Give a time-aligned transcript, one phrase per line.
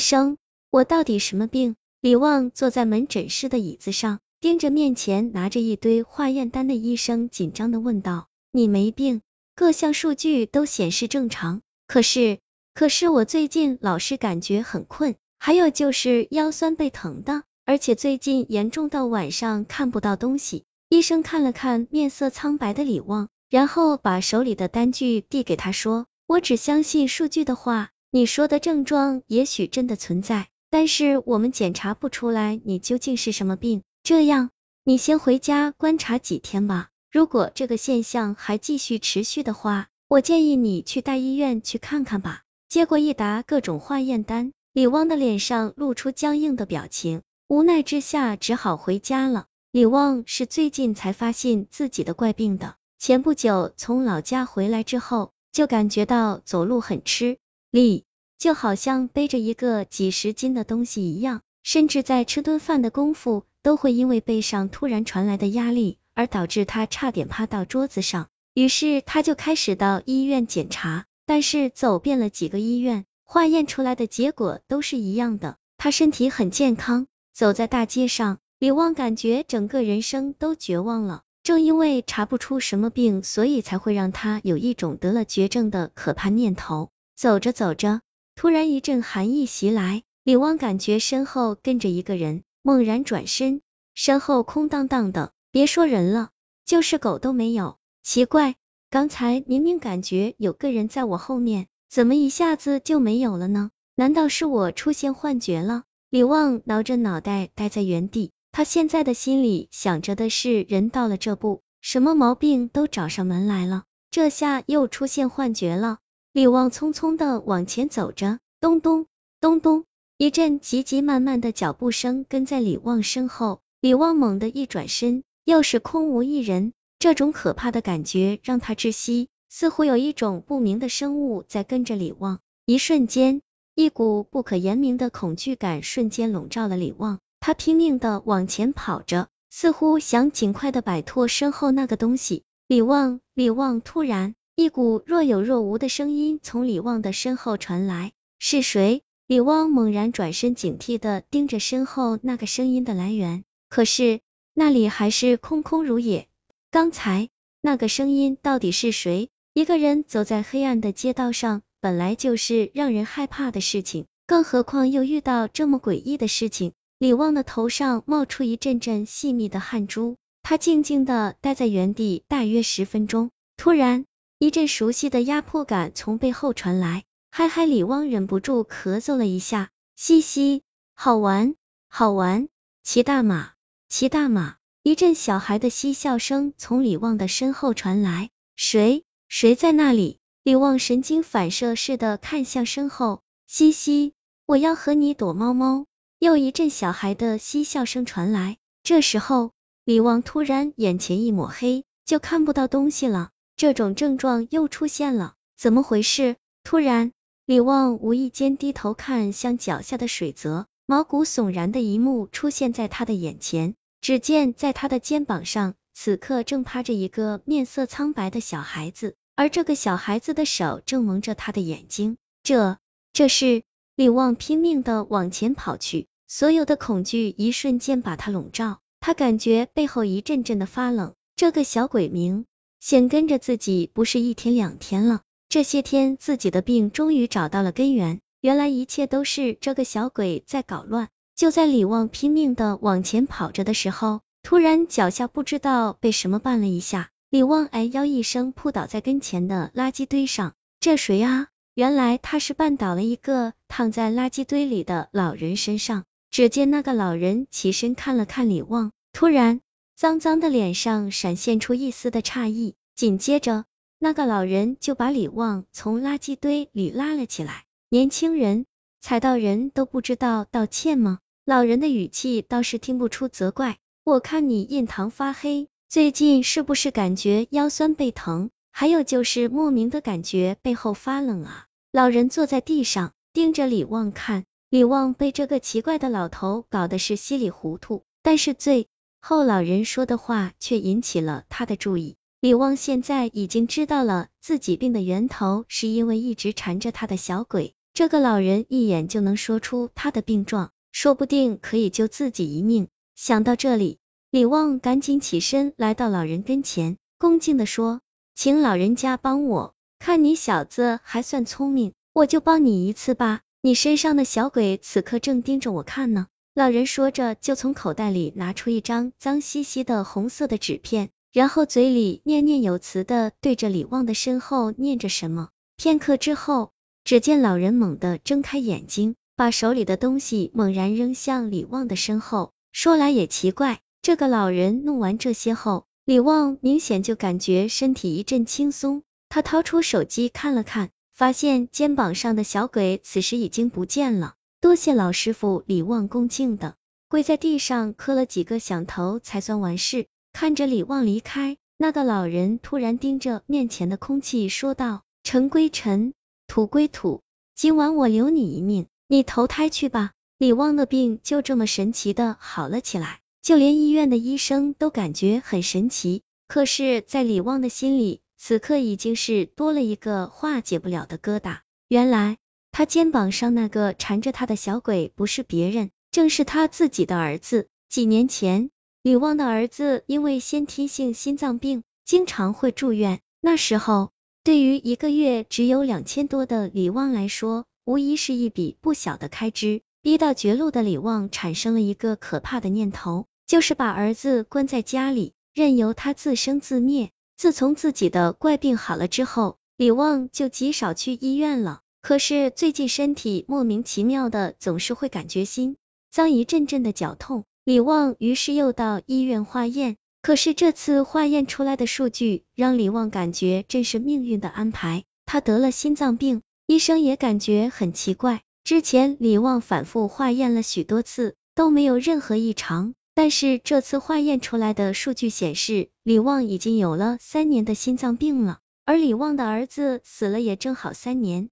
[0.00, 0.38] 医生，
[0.70, 1.76] 我到底什么病？
[2.00, 9.20] 李旺坐在门诊室的椅子上，盯着面前拿着一堆化验单的医生，紧张的问道：“你没病，
[9.54, 12.38] 各项数据都显示正常，可是，
[12.72, 34.50] 可是我最近老是感觉很困，还有就是腰酸背疼的，而且最近严重到晚上看不到东西。”医生看了看面色苍白的李旺，然后把手里的单据递给他说：“我只相信数据的话，你说的症状也许真的存在。”但是我们检查不出来你究竟是什么病，这样
[34.84, 36.90] 你先回家观察几天吧。
[37.10, 42.42] 如果这个现象还继续持续的话，我建议你去大医院去看看吧。
[42.68, 49.46] 接过一沓各种化验单，李旺的脸上露出僵硬的表情，无奈之下只好回家了。
[49.72, 57.38] 李旺是最近才发现自己的怪病的，前不久从老家回来之后，就感觉到走路很吃
[57.70, 58.04] 力。
[58.38, 68.28] 就好像背着一个几十斤的东西一样，甚至在吃顿饭的功夫，都会因为背上突然传来的压力，而导致他差点趴到桌子上。
[68.54, 77.06] 于是他就开始到医院检查，但是走遍了几个医院，化验出来的结果都是一样的，他身体很健康。
[77.34, 81.24] 走在大街上，李旺感觉整个人生都绝望了。
[81.42, 86.90] 正因为查不出什么病，所以才会让他有一种得了绝症的可怕念头。
[87.20, 88.00] 走着走着。
[88.34, 93.60] 突然一阵寒意袭来，李旺感觉身后跟着一个人，猛然转身，
[93.94, 96.30] 身后空荡荡的，别说人了，
[96.64, 97.76] 就是狗都没有。
[98.02, 98.54] 奇怪，
[98.88, 103.70] 刚才明明感觉有个人在我后面，怎么一下子就没有了呢？
[103.96, 105.82] 难道是我出现幻觉了？
[106.08, 115.98] 李旺挠着脑袋待在原地，他现在的心里想着的是，人到了这步，什么毛病都找上门来了，这下又出现幻觉了。
[116.32, 119.06] 李旺匆匆的往前走着，咚咚
[119.40, 119.84] 咚咚，
[120.16, 123.58] 一阵急急慢慢的脚步声跟在李旺身后。
[123.80, 126.72] 李旺猛地一转身，又是空无一人。
[127.00, 132.38] 这种可怕的感觉让他窒息，似乎有一种不明的生物在跟着李旺。
[132.64, 133.42] 一瞬间，
[133.74, 137.18] 一股不可言明的恐惧感瞬间笼罩了李旺。
[137.40, 142.44] 他拼命的往前跑着，似乎想尽快的摆脱身后那个东西。
[142.68, 144.36] 李旺，李旺，突然。
[144.56, 149.02] 一股若有若无的声音从李旺的身后传来，是谁？
[149.26, 154.20] 李旺猛然转身，警惕的盯着身后那个声音的来源，可是
[154.52, 156.26] 那里还是空空如也。
[156.70, 157.28] 刚才
[157.60, 159.30] 那个声音到底是谁？
[159.54, 166.72] 一个人走在黑暗的街道上，本来就是让人害怕的事情，更何况又遇到这么诡异的事情。
[166.98, 174.04] 李旺的头上冒出一阵阵细密的汗珠，他静静的待在原地大约十分钟，突然。
[174.40, 180.62] 一阵熟悉的压迫感从背后传来，嗨嗨，李汪忍不住咳嗽了一下，嘻嘻，
[180.94, 181.56] 好玩，
[181.88, 182.48] 好玩，
[182.82, 183.50] 骑大马，
[183.90, 190.20] 骑大马，一阵小孩的嬉笑声从李旺的身后传来，谁，谁在那里？
[190.42, 194.14] 李旺神经反射似的看向身后，嘻嘻，
[194.46, 195.84] 我要和你躲猫猫。
[196.18, 199.52] 又一阵小孩的嬉笑声传来，这时候，
[199.84, 203.28] 李旺突然眼前一抹黑，就看不到东西了。
[203.60, 206.36] 这种症状又出现了，怎么回事？
[206.64, 207.12] 突然，
[207.44, 213.74] 李旺无意间低头看向脚下的水泽，毛骨悚然的一幕出现在他的眼前。
[214.00, 222.16] 只见在他的肩膀上，此刻正趴着一个面色苍白的小孩子，而这个小孩子的手正蒙着他的眼睛。
[222.42, 222.78] 这，
[223.12, 223.62] 这是
[223.94, 231.12] 李旺拼命的往前跑去，所有的恐惧一瞬间把他笼罩，他感觉背后一阵阵的发冷。
[231.36, 232.46] 这个小鬼名。
[232.80, 235.20] 显跟着自己不是一天两天了，
[235.50, 241.08] 这些天自己的病终于找到了根源，原来一切都是这个小鬼在搞乱。
[241.36, 250.54] 就在李旺拼命的往前跑着的时候，突然脚下不知道被什么绊了一下，李旺哎呦一声扑倒在跟前的垃圾堆上。
[250.80, 251.48] 这谁啊？
[251.74, 256.04] 原来他是绊倒了一个躺在垃圾堆里的老人身上。
[256.30, 259.60] 只见那个老人起身看了看李旺，突然。
[260.00, 263.66] 脏脏的脸上闪现出一丝的诧异，紧接着，
[263.98, 267.66] 那个老人就把李旺从垃圾堆里拉了起来。
[267.90, 268.64] 年轻人，
[269.02, 271.18] 踩到人都不知道道歉吗？
[271.44, 273.76] 老人的语气倒是听不出责怪。
[274.02, 278.48] 我看你印堂发黑，最近是不是感觉腰酸背疼？
[278.72, 281.66] 还有就是莫名的感觉背后发冷啊？
[281.92, 284.44] 老人坐在地上，盯着李旺看。
[284.70, 288.88] 李旺被这个奇怪的老头搞得是稀里糊涂，但是最。
[289.20, 292.16] 后老人说的话却引起了他的注意。
[292.40, 297.74] 李旺现在已经知道了自己病的源头是因为一直缠着他的小鬼。
[297.92, 302.88] 这个老人一眼就能说出他的病状，说不定可以救自己一命。
[303.14, 303.98] 想到这里，
[304.30, 308.00] 李旺赶紧起身来到老人跟前，恭敬的说
[308.34, 313.40] ：“请老人家帮我，看你小子还算聪明，我就帮你一次吧。
[313.60, 325.50] 你身上的小鬼此刻正盯着我看呢。”老人说着，就从口袋里拿出一张脏兮兮的红色的纸片，然后嘴里念念有词的对着李旺的身后念着什么。
[325.76, 326.72] 片刻之后，
[327.04, 332.50] 只见老人猛地睁开眼睛，把手里的东西猛然扔向李旺的身后。
[332.72, 339.04] 说来也奇怪，这个老人弄完这些后，李旺明显就感觉身体一阵轻松。
[339.28, 344.34] 他掏出手机看了看，发现肩膀上的小鬼此时已经不见了。
[344.60, 346.74] 多谢老师傅，李旺恭敬的
[347.08, 350.06] 跪在地上磕了几个响头，才算完事。
[350.34, 356.12] 看着李旺离开，那个老人突然盯着面前的空气说道：“尘归尘，
[356.46, 357.22] 土归土，
[357.54, 366.20] 今晚我留你一命，你投胎去吧。”李旺的病就这么神奇的好了起来，就连医院的医生都感觉很神奇。
[366.48, 371.60] 可是，在李旺的心里，此刻已经是多了一个化解不了的疙瘩。
[371.88, 372.36] 原来。
[372.72, 377.68] 他肩膀上那个缠着他的小鬼，不是别人，正是他自己的儿子。
[377.88, 378.70] 几年前，
[379.02, 383.20] 李旺的儿子因为先天性心脏病，经常会住院。
[383.40, 384.10] 那时候，
[384.44, 389.82] 对于一个月只有两千多的李旺来说，无疑是一笔不小的开支。
[390.02, 397.10] 逼到绝路的李旺产生了一个可怕的念头，就是把儿子关在家里，任由他自生自灭。
[397.36, 401.80] 自从自己的怪病好了之后，李旺就极少去医院了。
[402.02, 405.76] 可是最近身体莫名其妙的总是会感觉心
[406.10, 431.50] 脏一阵阵的绞痛，李旺于是又到医院化验，可是这次化验出来的数据让李旺感觉真是命运的安排，他得了心脏病，医生也感觉很奇怪，之前李旺反复化验了许多次都没有任何异常，但是这次化验出来的数据显示，李旺已经有了三年的心脏病了，而李旺的儿子死了也正好三年。